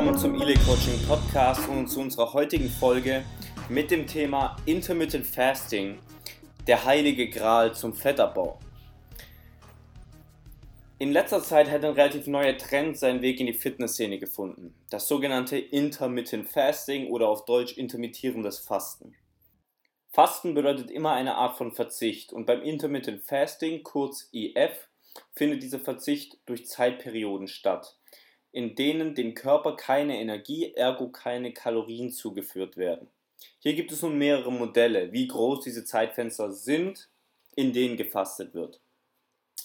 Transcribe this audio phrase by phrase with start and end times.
[0.00, 3.22] willkommen zum Ile Coaching Podcast und zu unserer heutigen Folge
[3.68, 5.98] mit dem Thema Intermittent Fasting,
[6.66, 8.58] der heilige Gral zum Fettabbau.
[10.98, 15.06] In letzter Zeit hat ein relativ neuer Trend seinen Weg in die Fitnessszene gefunden, das
[15.06, 19.14] sogenannte Intermittent Fasting oder auf Deutsch intermittierendes Fasten.
[20.08, 24.88] Fasten bedeutet immer eine Art von Verzicht und beim Intermittent Fasting, kurz IF,
[25.34, 27.99] findet dieser Verzicht durch Zeitperioden statt
[28.52, 33.08] in denen dem Körper keine Energie, ergo keine Kalorien zugeführt werden.
[33.60, 37.08] Hier gibt es nun mehrere Modelle, wie groß diese Zeitfenster sind,
[37.54, 38.80] in denen gefastet wird.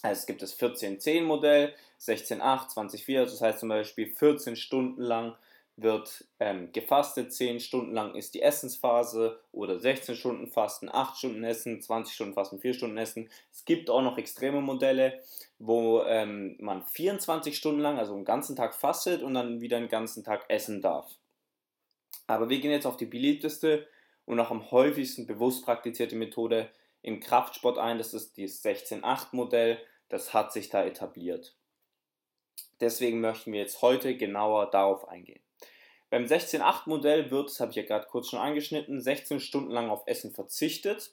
[0.02, 5.36] Also es gibt das 14-10-Modell, 16-8, 20-4, das heißt zum Beispiel 14 Stunden lang
[5.78, 11.44] wird ähm, gefastet, 10 Stunden lang ist die Essensphase oder 16 Stunden Fasten, 8 Stunden
[11.44, 13.30] Essen, 20 Stunden Fasten, 4 Stunden Essen.
[13.52, 15.22] Es gibt auch noch extreme Modelle,
[15.60, 19.90] wo ähm, man 24 Stunden lang, also einen ganzen Tag fastet und dann wieder einen
[19.90, 21.12] ganzen Tag essen darf.
[22.28, 23.88] Aber wir gehen jetzt auf die beliebteste
[24.26, 26.70] und auch am häufigsten bewusst praktizierte Methode
[27.02, 27.98] im Kraftsport ein.
[27.98, 29.78] Das ist das 16-8-Modell.
[30.10, 31.56] Das hat sich da etabliert.
[32.80, 35.45] Deswegen möchten wir jetzt heute genauer darauf eingehen.
[36.10, 40.04] Beim 16-8-Modell wird, das habe ich ja gerade kurz schon angeschnitten, 16 Stunden lang auf
[40.06, 41.12] Essen verzichtet.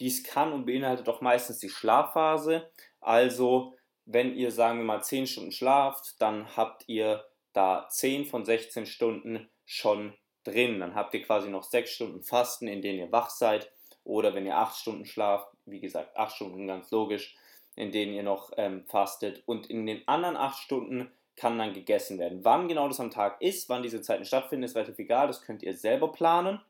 [0.00, 2.70] Dies kann und beinhaltet auch meistens die Schlafphase.
[3.00, 8.44] Also, wenn ihr, sagen wir mal, 10 Stunden schlaft, dann habt ihr da 10 von
[8.44, 10.80] 16 Stunden schon drin.
[10.80, 13.70] Dann habt ihr quasi noch 6 Stunden Fasten, in denen ihr wach seid.
[14.04, 17.36] Oder wenn ihr 8 Stunden schlaft, wie gesagt, 8 Stunden ganz logisch,
[17.76, 19.42] in denen ihr noch ähm, fastet.
[19.46, 22.44] Und in den anderen 8 Stunden kann dann gegessen werden.
[22.44, 25.26] Wann genau das am Tag ist, wann diese Zeiten stattfinden, ist relativ egal.
[25.26, 26.60] Das könnt ihr selber planen.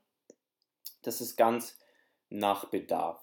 [1.03, 1.79] Das ist ganz
[2.31, 3.21] nach Bedarf.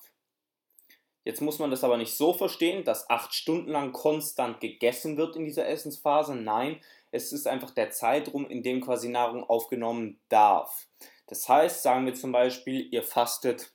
[1.24, 5.36] Jetzt muss man das aber nicht so verstehen, dass acht Stunden lang konstant gegessen wird
[5.36, 6.36] in dieser Essensphase.
[6.36, 6.80] Nein,
[7.12, 10.88] es ist einfach der Zeitraum, in dem quasi Nahrung aufgenommen darf.
[11.28, 13.72] Das heißt, sagen wir zum Beispiel, ihr fastet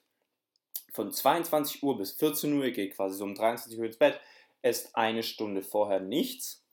[0.90, 4.18] von 22 Uhr bis 14 Uhr, ihr geht quasi so um 23 Uhr ins Bett,
[4.62, 6.65] esst eine Stunde vorher nichts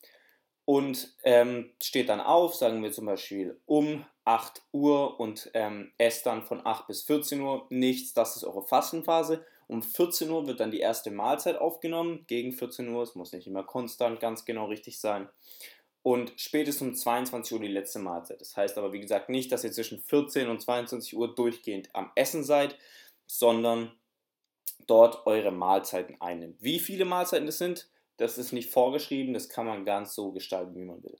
[0.66, 6.26] und ähm, steht dann auf, sagen wir zum Beispiel um 8 Uhr und ähm, esst
[6.26, 9.46] dann von 8 bis 14 Uhr nichts, das ist eure Fastenphase.
[9.68, 13.48] Um 14 Uhr wird dann die erste Mahlzeit aufgenommen, gegen 14 Uhr, es muss nicht
[13.48, 15.28] immer konstant ganz genau richtig sein.
[16.02, 18.40] Und spätestens um 22 Uhr die letzte Mahlzeit.
[18.42, 22.12] Das heißt aber, wie gesagt, nicht, dass ihr zwischen 14 und 22 Uhr durchgehend am
[22.16, 22.78] Essen seid,
[23.26, 23.92] sondern
[24.86, 26.62] dort eure Mahlzeiten einnimmt.
[26.62, 30.76] Wie viele Mahlzeiten das sind, das ist nicht vorgeschrieben, das kann man ganz so gestalten,
[30.76, 31.18] wie man will.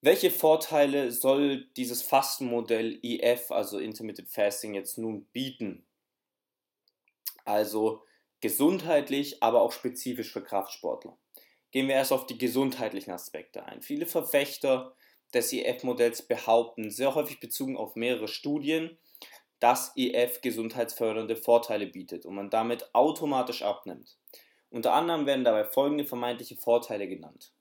[0.00, 5.86] Welche Vorteile soll dieses Fastenmodell IF, also Intermittent Fasting, jetzt nun bieten?
[7.44, 8.04] Also
[8.40, 11.18] gesundheitlich, aber auch spezifisch für Kraftsportler.
[11.72, 13.82] Gehen wir erst auf die gesundheitlichen Aspekte ein.
[13.82, 14.94] Viele Verfechter
[15.34, 18.96] des IF-Modells behaupten, sehr häufig bezogen auf mehrere Studien,
[19.58, 24.16] dass IF gesundheitsfördernde Vorteile bietet und man damit automatisch abnimmt.
[24.70, 27.52] Unter anderem werden dabei folgende vermeintliche Vorteile genannt.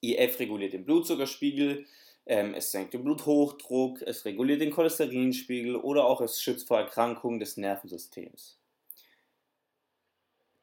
[0.00, 1.86] IF reguliert den Blutzuckerspiegel,
[2.26, 7.40] ähm, es senkt den Bluthochdruck, es reguliert den Cholesterinspiegel oder auch es schützt vor Erkrankungen
[7.40, 8.58] des Nervensystems.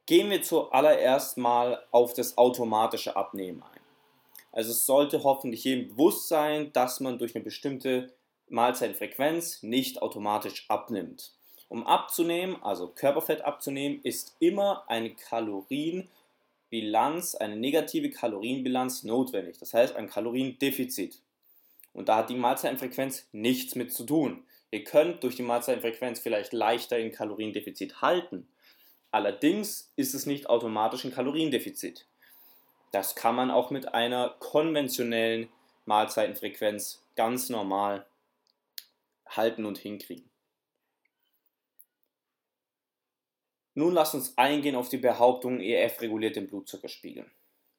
[0.06, 3.80] Gehen wir zuallererst mal auf das automatische Abnehmen ein.
[4.52, 8.14] Also es sollte hoffentlich jedem bewusst sein, dass man durch eine bestimmte
[8.48, 11.37] Mahlzeitenfrequenz nicht automatisch abnimmt.
[11.68, 19.58] Um abzunehmen, also Körperfett abzunehmen, ist immer eine Kalorienbilanz, eine negative Kalorienbilanz notwendig.
[19.58, 21.20] Das heißt ein Kaloriendefizit.
[21.92, 24.44] Und da hat die Mahlzeitenfrequenz nichts mit zu tun.
[24.70, 28.46] Ihr könnt durch die Mahlzeitenfrequenz vielleicht leichter in Kaloriendefizit halten.
[29.10, 32.06] Allerdings ist es nicht automatisch ein Kaloriendefizit.
[32.92, 35.48] Das kann man auch mit einer konventionellen
[35.86, 38.06] Mahlzeitenfrequenz ganz normal
[39.26, 40.27] halten und hinkriegen.
[43.78, 47.30] Nun lasst uns eingehen auf die Behauptung, EF reguliert den Blutzuckerspiegel.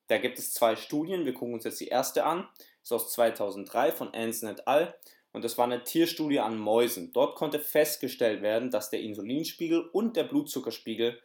[0.07, 2.47] Da gibt es zwei Studien, wir gucken uns jetzt die erste an,
[2.81, 4.95] ist aus 2003 von Anson et al.
[5.33, 7.11] Und das war eine Tierstudie an Mäusen.
[7.11, 11.19] Dort konnte festgestellt werden, dass der Insulinspiegel und der Blutzuckerspiegel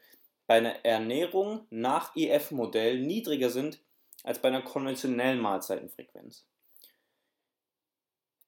[0.48, 3.78] bei einer Ernährung nach EF-Modell niedriger sind
[4.24, 6.48] als bei einer konventionellen Mahlzeitenfrequenz.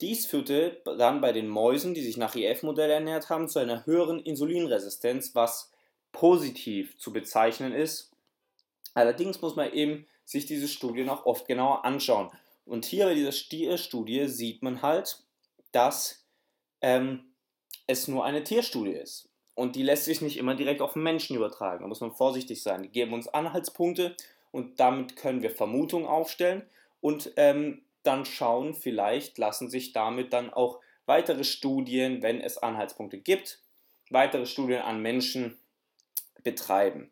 [0.00, 4.19] Dies führte dann bei den Mäusen, die sich nach EF-Modell ernährt haben, zu einer höheren
[4.19, 5.70] Insulinresistenz, was
[6.16, 8.10] positiv zu bezeichnen ist.
[8.94, 12.30] Allerdings muss man eben sich diese Studien auch oft genauer anschauen.
[12.64, 13.32] Und hier bei dieser
[13.76, 15.22] Studie sieht man halt,
[15.72, 16.24] dass
[16.80, 17.34] ähm,
[17.86, 19.28] es nur eine Tierstudie ist.
[19.54, 21.82] Und die lässt sich nicht immer direkt auf den Menschen übertragen.
[21.82, 22.82] Da muss man vorsichtig sein.
[22.82, 24.16] Die geben uns Anhaltspunkte
[24.50, 26.62] und damit können wir Vermutungen aufstellen.
[27.02, 33.18] Und ähm, dann schauen, vielleicht lassen sich damit dann auch weitere Studien, wenn es Anhaltspunkte
[33.18, 33.60] gibt,
[34.10, 35.58] weitere Studien an Menschen
[36.46, 37.10] betreiben.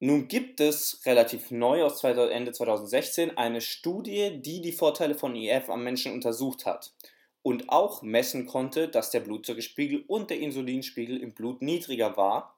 [0.00, 5.68] Nun gibt es relativ neu aus Ende 2016 eine Studie, die die Vorteile von IF
[5.68, 6.94] am Menschen untersucht hat
[7.42, 12.56] und auch messen konnte, dass der Blutzuckerspiegel und der Insulinspiegel im Blut niedriger war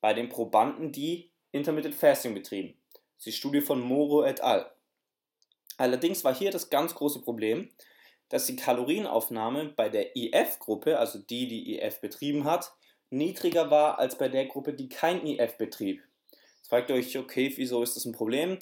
[0.00, 2.74] bei den Probanden, die Intermittent Fasting betrieben.
[2.92, 4.70] Das ist die Studie von Moro et al.
[5.78, 7.70] Allerdings war hier das ganz große Problem,
[8.28, 12.72] dass die Kalorienaufnahme bei der IF-Gruppe, also die, die IF betrieben hat,
[13.10, 16.02] niedriger war als bei der Gruppe, die kein IF betrieb.
[16.56, 18.58] Jetzt fragt ihr euch, okay, wieso ist das ein Problem?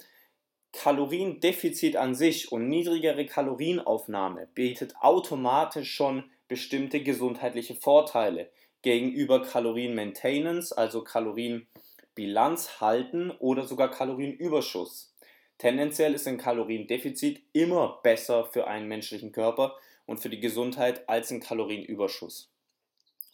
[0.72, 8.50] Kaloriendefizit an sich und niedrigere Kalorienaufnahme bietet automatisch schon bestimmte gesundheitliche Vorteile
[8.82, 15.14] gegenüber Kalorienmaintenance, also Kalorienbilanz halten oder sogar Kalorienüberschuss.
[15.58, 21.31] Tendenziell ist ein Kaloriendefizit immer besser für einen menschlichen Körper und für die Gesundheit als
[21.31, 22.52] ein Kalorienüberschuss.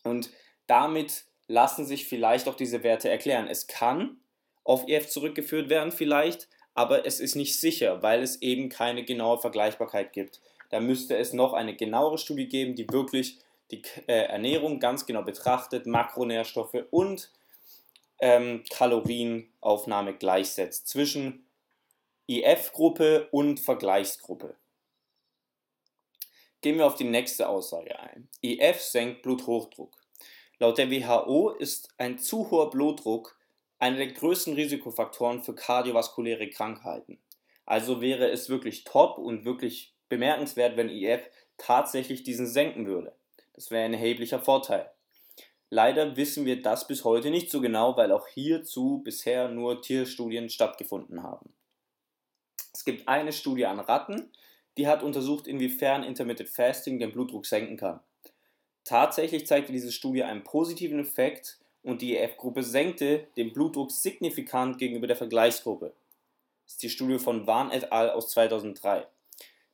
[0.05, 0.31] Und
[0.72, 3.46] damit lassen sich vielleicht auch diese Werte erklären.
[3.46, 4.16] Es kann
[4.64, 9.38] auf EF zurückgeführt werden vielleicht, aber es ist nicht sicher, weil es eben keine genaue
[9.38, 10.40] Vergleichbarkeit gibt.
[10.70, 13.38] Da müsste es noch eine genauere Studie geben, die wirklich
[13.70, 17.30] die äh, Ernährung ganz genau betrachtet, Makronährstoffe und
[18.19, 21.44] ähm, Kalorienaufnahme gleichsetzt zwischen
[22.28, 24.54] IF-Gruppe und Vergleichsgruppe.
[26.62, 28.30] Gehen wir auf die nächste Aussage ein.
[28.40, 30.01] IF senkt Bluthochdruck.
[30.58, 33.38] Laut der WHO ist ein zu hoher Blutdruck
[33.78, 37.19] einer der größten Risikofaktoren für kardiovaskuläre Krankheiten.
[37.66, 41.22] Also wäre es wirklich top und wirklich bemerkenswert, wenn IF
[41.56, 43.12] tatsächlich diesen senken würde.
[43.54, 44.90] Das wäre ein erheblicher Vorteil.
[45.69, 50.50] Leider wissen wir das bis heute nicht so genau, weil auch hierzu bisher nur Tierstudien
[50.50, 51.55] stattgefunden haben.
[52.75, 54.32] Es gibt eine Studie an Ratten,
[54.76, 58.00] die hat untersucht, inwiefern Intermittent Fasting den Blutdruck senken kann.
[58.84, 65.06] Tatsächlich zeigte diese Studie einen positiven Effekt und die EF-Gruppe senkte den Blutdruck signifikant gegenüber
[65.06, 65.93] der Vergleichsgruppe.
[66.64, 68.11] Das ist die Studie von Wahn et al.
[68.11, 69.06] aus 2003.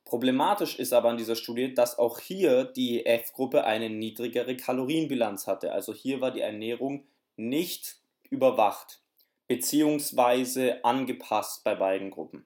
[0.05, 5.71] Problematisch ist aber an dieser Studie, dass auch hier die EF-Gruppe eine niedrigere Kalorienbilanz hatte.
[5.71, 7.97] Also hier war die Ernährung nicht
[8.31, 9.01] überwacht
[9.47, 10.81] bzw.
[10.81, 12.45] angepasst bei beiden Gruppen.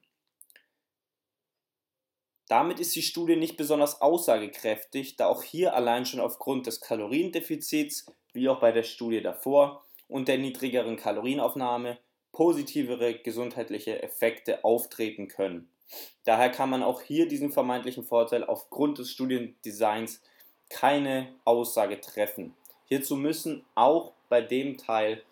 [2.53, 8.05] Damit ist die Studie nicht besonders aussagekräftig, da auch hier allein schon aufgrund des Kaloriendefizits
[8.31, 11.97] wie auch bei der Studie davor und der niedrigeren Kalorienaufnahme
[12.31, 15.67] positivere gesundheitliche Effekte auftreten können.
[16.25, 20.21] Daher kann man auch hier diesen vermeintlichen Vorteil aufgrund des Studiendesigns
[20.69, 22.53] keine Aussage treffen.
[22.85, 25.23] Hierzu müssen auch bei dem Teil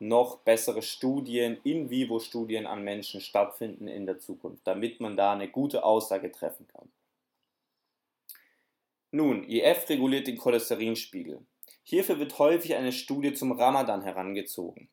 [0.00, 5.32] noch bessere Studien, in vivo Studien an Menschen stattfinden in der Zukunft, damit man da
[5.32, 6.90] eine gute Aussage treffen kann.
[9.12, 11.40] Nun, IF reguliert den Cholesterinspiegel.
[11.82, 14.88] Hierfür wird häufig eine Studie zum Ramadan herangezogen,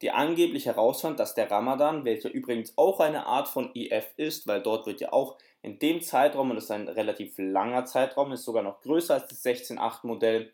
[0.00, 4.62] die angeblich herausfand, dass der Ramadan, welcher übrigens auch eine Art von IF ist, weil
[4.62, 8.44] dort wird ja auch in dem Zeitraum, und das ist ein relativ langer Zeitraum, ist
[8.44, 10.52] sogar noch größer als das 16.8-Modell,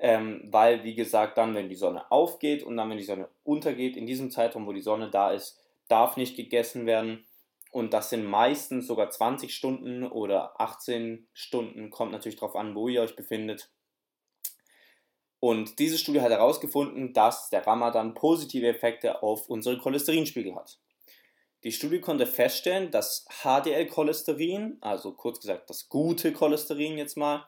[0.00, 3.96] ähm, weil, wie gesagt, dann, wenn die Sonne aufgeht und dann, wenn die Sonne untergeht,
[3.96, 7.26] in diesem Zeitraum, wo die Sonne da ist, darf nicht gegessen werden.
[7.70, 12.88] Und das sind meistens sogar 20 Stunden oder 18 Stunden, kommt natürlich darauf an, wo
[12.88, 13.70] ihr euch befindet.
[15.38, 20.78] Und diese Studie hat herausgefunden, dass der Ramadan positive Effekte auf unsere Cholesterinspiegel hat.
[21.62, 27.46] Die Studie konnte feststellen, dass HDL-Cholesterin, also kurz gesagt das gute Cholesterin jetzt mal,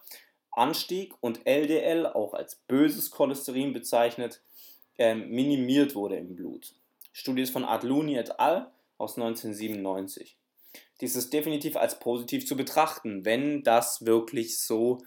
[0.53, 4.43] anstieg und LDL, auch als böses Cholesterin bezeichnet,
[4.99, 6.75] äh, minimiert wurde im Blut.
[7.15, 8.71] Die Studie ist von Adluni et al.
[8.99, 10.37] aus 1997.
[11.01, 14.99] Dies ist definitiv als positiv zu betrachten, wenn das wirklich so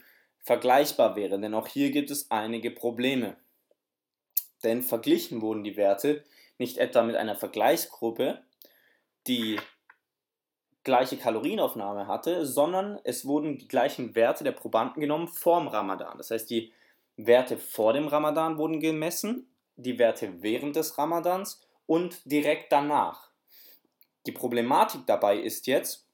[0.44, 3.38] vergleichbar wäre, denn auch hier gibt es einige Probleme.
[4.64, 6.24] Denn verglichen wurden die Werte
[6.58, 8.44] nicht etwa mit einer Vergleichsgruppe,
[9.28, 9.60] die
[10.86, 16.18] gleiche Kalorienaufnahme hatte, sondern es wurden die gleichen Werte der Probanden genommen vorm Ramadan.
[16.18, 16.72] Das heißt, die
[17.18, 23.32] Werte vor dem Ramadan wurden gemessen, die Werte während des Ramadans und direkt danach.
[24.25, 26.08] Die Problematik dabei ist jetzt,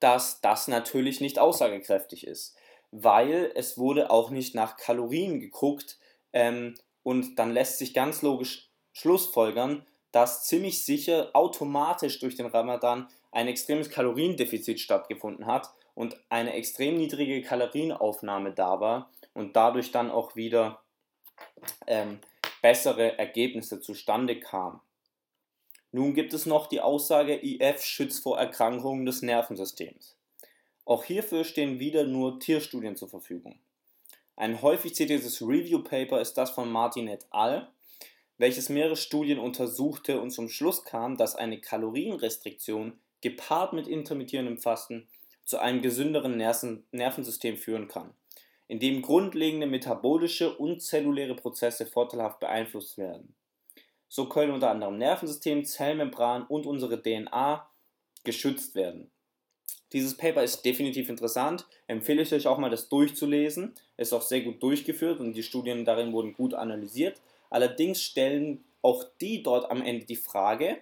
[0.00, 2.56] dass das natürlich nicht aussagekräftig ist,
[2.90, 5.98] weil es wurde auch nicht nach Kalorien geguckt
[6.32, 13.08] ähm, und dann lässt sich ganz logisch schlussfolgern, dass ziemlich sicher automatisch durch den Ramadan
[13.32, 20.10] ein extremes Kaloriendefizit stattgefunden hat und eine extrem niedrige Kalorienaufnahme da war und dadurch dann
[20.10, 20.82] auch wieder
[21.86, 22.18] ähm,
[22.62, 24.80] bessere Ergebnisse zustande kamen.
[25.92, 30.16] Nun gibt es noch die Aussage, IF schützt vor Erkrankungen des Nervensystems.
[30.84, 33.58] Auch hierfür stehen wieder nur Tierstudien zur Verfügung.
[34.36, 37.70] Ein häufig zitiertes Review Paper ist das von Martin et al.,
[38.40, 45.06] welches mehrere Studien untersuchte und zum Schluss kam, dass eine Kalorienrestriktion gepaart mit intermittierendem Fasten
[45.44, 48.14] zu einem gesünderen Nervensystem führen kann,
[48.66, 53.34] in dem grundlegende metabolische und zelluläre Prozesse vorteilhaft beeinflusst werden.
[54.08, 57.68] So können unter anderem Nervensystem, Zellmembran und unsere DNA
[58.24, 59.10] geschützt werden.
[59.92, 63.74] Dieses Paper ist definitiv interessant, empfehle ich euch auch mal das durchzulesen.
[63.98, 67.20] Ist auch sehr gut durchgeführt und die Studien darin wurden gut analysiert.
[67.50, 70.78] Allerdings stellen auch die dort am Ende die Frage,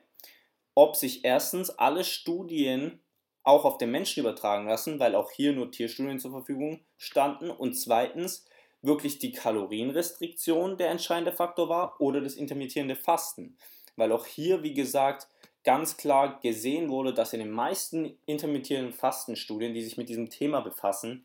[0.75, 3.01] ob sich erstens alle Studien
[3.43, 7.51] auch auf den Menschen übertragen lassen, weil auch hier nur Tierstudien zur Verfügung standen.
[7.51, 8.45] Und zweitens
[8.83, 13.57] wirklich die Kalorienrestriktion der entscheidende Faktor war oder das intermittierende Fasten,
[13.97, 15.29] weil auch hier, wie gesagt,
[15.65, 20.61] ganz klar gesehen wurde, dass in den meisten intermittierenden Fastenstudien, die sich mit diesem Thema
[20.61, 21.25] befassen,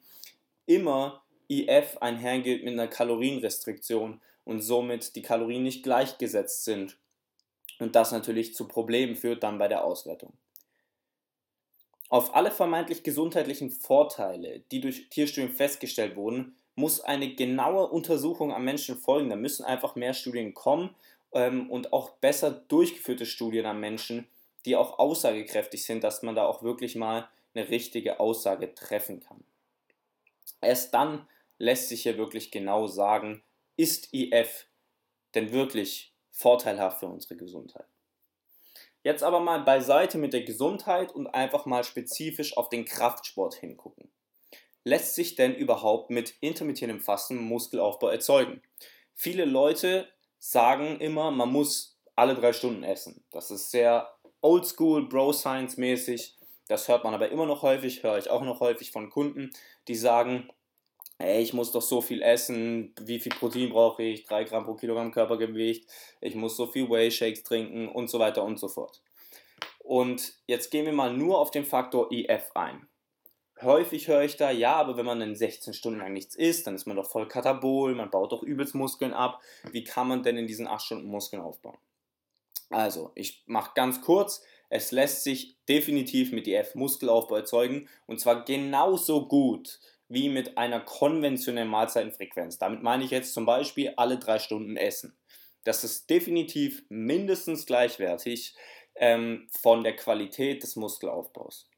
[0.66, 6.98] immer IF einhergeht mit einer Kalorienrestriktion und somit die Kalorien nicht gleichgesetzt sind
[7.80, 10.34] und das natürlich zu Problemen führt dann bei der Auswertung.
[12.10, 18.66] Auf alle vermeintlich gesundheitlichen Vorteile, die durch Tierstudien festgestellt wurden, muss eine genaue Untersuchung am
[18.66, 19.30] Menschen folgen.
[19.30, 20.96] Da müssen einfach mehr Studien kommen
[21.34, 24.28] ähm, und auch besser durchgeführte Studien am Menschen,
[24.66, 29.44] die auch aussagekräftig sind, dass man da auch wirklich mal eine richtige Aussage treffen kann.
[30.62, 33.44] Erst dann lässt sich hier wirklich genau sagen,
[33.77, 34.68] ist IF
[35.36, 37.88] denn wirklich vorteilhaft für unsere Gesundheit?
[39.03, 44.10] Jetzt aber mal beiseite mit der Gesundheit und einfach mal spezifisch auf den Kraftsport hingucken.
[44.86, 48.62] Lässt sich denn überhaupt mit intermittierendem Fasten Muskelaufbau erzeugen?
[49.13, 50.08] Viele Leute
[50.39, 53.24] sagen immer, man muss alle drei Stunden essen.
[53.32, 56.38] Das ist sehr oldschool, Bro-Science mäßig.
[56.68, 59.51] Das hört man aber immer noch häufig, höre ich auch noch häufig von Kunden,
[59.88, 60.50] die sagen,
[61.24, 64.75] ey, ich muss doch so viel essen, wie viel Protein brauche ich, 3 Gramm pro
[64.75, 65.89] Kilogramm Körpergewicht,
[66.22, 69.01] ich muss so viel Whey Shakes trinken und so weiter und so fort.
[69.80, 72.88] Und jetzt gehen wir mal nur auf den Faktor IF ein.
[73.62, 76.75] Häufig höre ich da, ja, aber wenn man dann 16 Stunden lang nichts isst, dann
[76.75, 79.42] ist man doch voll katabol, man baut doch übelst Muskeln ab.
[79.72, 81.77] Wie kann man denn in diesen 8 Stunden Muskeln aufbauen?
[82.70, 88.44] Also, ich mache ganz kurz, es lässt sich definitiv mit IF Muskelaufbau erzeugen und zwar
[88.44, 89.80] genauso gut
[90.13, 92.60] wie mit einer konventionellen Mahlzeitenfrequenz.
[92.60, 95.17] Damit meine ich jetzt zum Beispiel alle drei Stunden Essen.
[95.63, 98.55] Das ist definitiv mindestens gleichwertig
[98.96, 101.70] ähm, von der Qualität des Muskelaufbaus.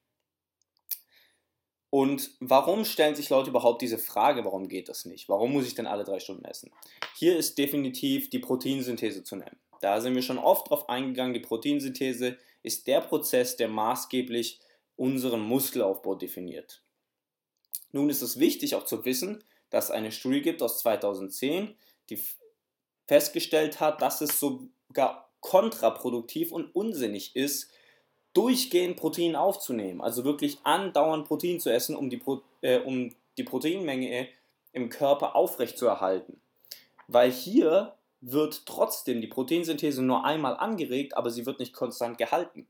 [1.90, 5.30] Und warum stellen sich Leute überhaupt diese Frage, warum geht das nicht?
[5.30, 6.74] Warum muss ich denn alle drei Stunden essen?
[7.16, 9.58] Hier ist definitiv die Proteinsynthese zu nennen.
[9.80, 14.60] Da sind wir schon oft drauf eingegangen, die Proteinsynthese ist der Prozess, der maßgeblich
[14.98, 16.85] unseren Muskelaufbau definiert.
[17.96, 21.76] Nun ist es wichtig auch zu wissen, dass es eine Studie gibt aus 2010,
[22.10, 22.20] die
[23.08, 27.72] festgestellt hat, dass es sogar kontraproduktiv und unsinnig ist,
[28.34, 30.02] durchgehend Protein aufzunehmen.
[30.02, 34.28] Also wirklich andauernd Protein zu essen, um die, Pro äh, um die Proteinmenge
[34.74, 36.42] im Körper aufrechtzuerhalten.
[37.08, 42.68] Weil hier wird trotzdem die Proteinsynthese nur einmal angeregt, aber sie wird nicht konstant gehalten.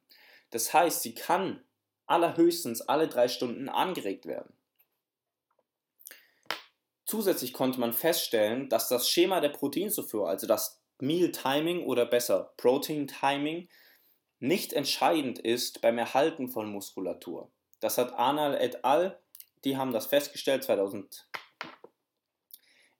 [0.51, 1.63] Das heißt, sie kann
[2.05, 4.53] allerhöchstens alle drei Stunden angeregt werden.
[7.05, 12.53] Zusätzlich konnte man feststellen, dass das Schema der Proteinzufuhr, also das Meal Timing oder besser
[12.57, 13.69] Protein Timing,
[14.39, 17.51] nicht entscheidend ist beim Erhalten von Muskulatur.
[17.79, 19.19] Das hat Arnal et al.,
[19.63, 21.27] die haben das festgestellt 2000.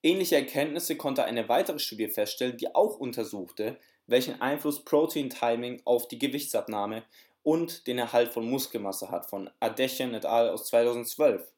[0.04, 6.08] Ähnliche Erkenntnisse konnte eine weitere Studie feststellen, die auch untersuchte, welchen Einfluss Protein Timing auf
[6.08, 7.04] die Gewichtsabnahme
[7.42, 10.50] und den Erhalt von Muskelmasse hat, von Adechian et al.
[10.50, 11.52] aus 2012.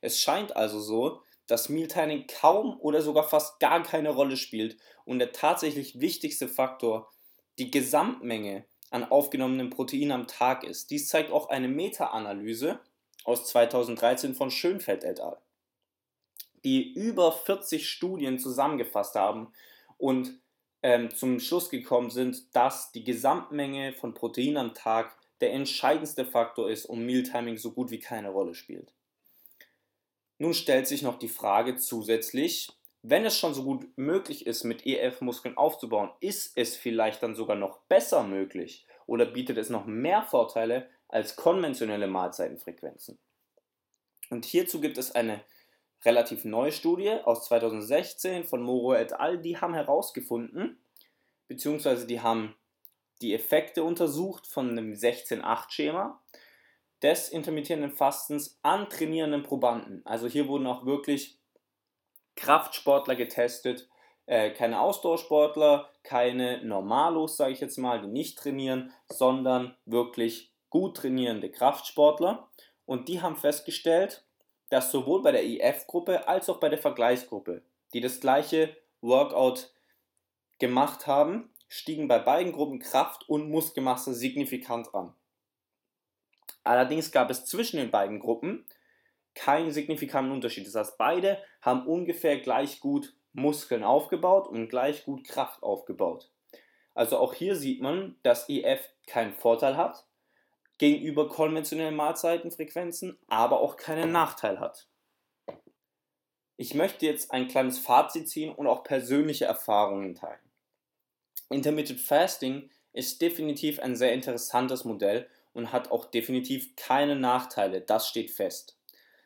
[0.00, 5.18] Es scheint also so, dass Mealtiming kaum oder sogar fast gar keine Rolle spielt und
[5.18, 7.10] der tatsächlich wichtigste Faktor
[7.58, 10.90] die Gesamtmenge an aufgenommenem Protein am Tag ist.
[10.90, 12.80] Dies zeigt auch eine Meta-Analyse
[13.24, 15.38] aus 2013 von Schönfeld et al.,
[16.64, 19.52] die über 40 Studien zusammengefasst haben
[19.98, 20.40] und
[20.82, 26.70] ähm, zum Schluss gekommen sind, dass die Gesamtmenge von Protein am Tag der entscheidendste Faktor
[26.70, 28.94] ist und Mealtiming so gut wie keine Rolle spielt.
[30.38, 32.68] Nun stellt sich noch die Frage zusätzlich,
[33.02, 37.56] wenn es schon so gut möglich ist, mit EF-Muskeln aufzubauen, ist es vielleicht dann sogar
[37.56, 43.18] noch besser möglich oder bietet es noch mehr Vorteile als konventionelle Mahlzeitenfrequenzen?
[44.30, 45.44] Und hierzu gibt es eine
[46.04, 49.38] relativ neue Studie aus 2016 von Moro et al.
[49.38, 50.78] Die haben herausgefunden,
[51.46, 52.56] beziehungsweise die haben
[53.22, 56.20] die Effekte untersucht von einem 16-8-Schema
[57.06, 60.04] des intermittierenden Fastens an trainierenden Probanden.
[60.04, 61.38] Also hier wurden auch wirklich
[62.34, 63.88] Kraftsportler getestet,
[64.26, 70.96] äh, keine Ausdauersportler, keine Normalos, sage ich jetzt mal, die nicht trainieren, sondern wirklich gut
[70.96, 72.48] trainierende Kraftsportler.
[72.86, 74.24] Und die haben festgestellt,
[74.68, 77.62] dass sowohl bei der IF-Gruppe als auch bei der Vergleichsgruppe,
[77.94, 79.70] die das gleiche Workout
[80.58, 85.14] gemacht haben, stiegen bei beiden Gruppen Kraft und Muskelmasse signifikant an.
[86.66, 88.66] Allerdings gab es zwischen den beiden Gruppen
[89.34, 90.66] keinen signifikanten Unterschied.
[90.66, 96.30] Das heißt, beide haben ungefähr gleich gut Muskeln aufgebaut und gleich gut Kraft aufgebaut.
[96.94, 100.06] Also auch hier sieht man, dass EF keinen Vorteil hat
[100.78, 104.88] gegenüber konventionellen Mahlzeitenfrequenzen, aber auch keinen Nachteil hat.
[106.56, 110.40] Ich möchte jetzt ein kleines Fazit ziehen und auch persönliche Erfahrungen teilen.
[111.50, 118.08] Intermittent Fasting ist definitiv ein sehr interessantes Modell und hat auch definitiv keine Nachteile, das
[118.08, 118.78] steht fest.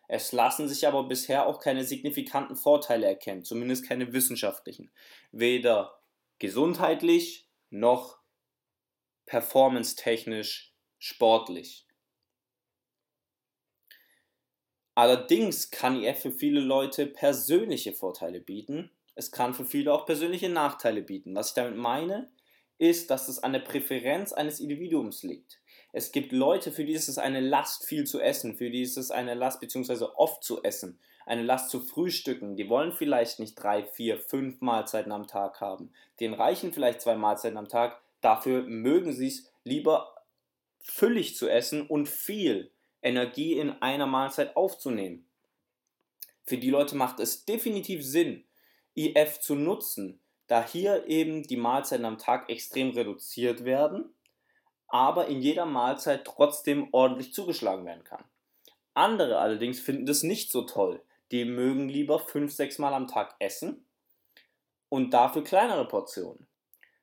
[0.07, 4.91] Es lassen sich aber bisher auch keine signifikanten Vorteile erkennen, zumindest keine wissenschaftlichen.
[5.33, 6.01] Weder
[6.39, 8.19] gesundheitlich noch
[9.27, 11.87] performance-technisch sportlich.
[14.95, 18.91] Allerdings kann IF für viele Leute persönliche Vorteile bieten.
[19.17, 21.35] Es kann für viele auch persönliche Nachteile bieten.
[21.35, 22.31] Was ich damit meine,
[22.79, 25.61] ist, dass es an der Präferenz eines Individuums liegt.
[25.93, 28.97] Es gibt Leute, für die ist es eine Last, viel zu essen, für die ist
[28.97, 32.57] es eine Last, beziehungsweise oft zu essen, eine Last zu frühstücken.
[32.57, 35.93] Die wollen vielleicht nicht drei, vier, fünf Mahlzeiten am Tag haben.
[36.21, 38.01] Denen reichen vielleicht zwei Mahlzeiten am Tag.
[38.21, 40.15] Dafür mögen sie es lieber
[40.81, 42.71] füllig zu essen und viel
[43.03, 45.27] Energie in einer Mahlzeit aufzunehmen.
[46.45, 48.45] Für die Leute macht es definitiv Sinn,
[48.95, 54.13] IF zu nutzen, da hier eben die Mahlzeiten am Tag extrem reduziert werden
[54.91, 58.25] aber in jeder Mahlzeit trotzdem ordentlich zugeschlagen werden kann.
[58.95, 61.03] Andere allerdings finden das nicht so toll.
[61.31, 63.87] Die mögen lieber 5-6 Mal am Tag essen
[64.89, 66.47] und dafür kleinere Portionen.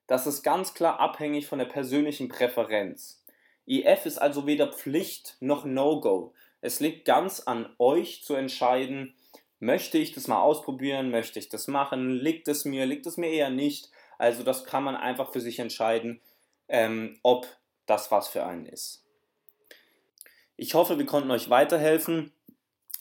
[0.06, 3.24] Das ist ganz klar abhängig von der persönlichen Präferenz.
[3.66, 6.34] IF ist also weder Pflicht noch No-Go.
[6.62, 9.16] Es liegt ganz an euch zu entscheiden,
[9.60, 13.30] möchte ich das mal ausprobieren, möchte ich das machen, liegt es mir, liegt es mir
[13.30, 13.92] eher nicht.
[14.18, 16.22] Also das kann man einfach für sich entscheiden,
[16.68, 17.48] ähm, ob
[17.88, 19.04] das was für einen ist.
[20.56, 22.32] Ich hoffe, wir konnten euch weiterhelfen.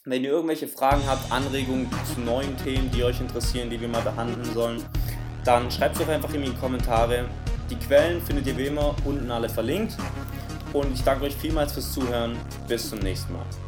[0.05, 4.03] Wenn ihr irgendwelche Fragen habt, Anregungen zu neuen Themen, die euch interessieren, die wir mal
[4.03, 4.85] behandeln sollen,
[5.45, 7.29] dann schreibt es doch einfach in die Kommentare.
[7.71, 9.97] Die Quellen findet ihr wie immer unten alle verlinkt.
[10.73, 12.39] Und ich danke euch vielmals fürs Zuhören.
[12.69, 13.66] Bis zum nächsten Mal.